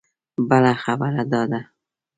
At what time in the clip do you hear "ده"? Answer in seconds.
1.51-1.61